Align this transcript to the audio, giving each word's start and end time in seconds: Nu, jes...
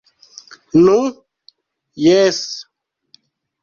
Nu, 0.85 0.95
jes... 2.07 2.43